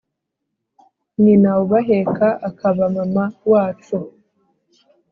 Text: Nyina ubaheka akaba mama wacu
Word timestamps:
Nyina 1.23 1.49
ubaheka 1.63 2.27
akaba 2.49 2.83
mama 2.95 3.23
wacu 3.51 3.97